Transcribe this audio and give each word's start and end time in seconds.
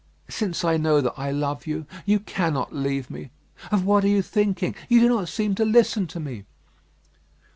Since 0.31 0.65
I 0.65 0.77
know 0.77 0.99
that 0.99 1.13
I 1.15 1.29
love 1.29 1.67
you, 1.67 1.85
you 2.07 2.19
cannot 2.19 2.73
leave 2.73 3.11
me. 3.11 3.29
Of 3.71 3.85
what 3.85 4.03
are 4.03 4.07
you 4.07 4.23
thinking? 4.23 4.73
You 4.89 4.99
do 5.01 5.07
not 5.09 5.29
seem 5.29 5.53
to 5.53 5.63
listen 5.63 6.07
to 6.07 6.19
me." 6.19 6.45